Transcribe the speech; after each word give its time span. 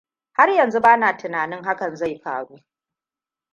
Har 0.31 0.49
yanzu 0.51 0.81
bana 0.81 1.17
tunanin 1.17 1.63
hakan 1.63 1.95
zai 1.95 2.19
faru. 2.19 2.57